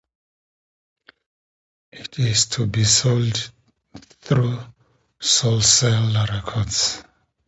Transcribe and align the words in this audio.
It 1.91 2.17
is 2.17 2.47
to 2.47 2.65
be 2.65 2.85
sold 2.85 3.51
through 4.21 4.57
Soulseller 5.19 6.27
Records. 6.27 7.03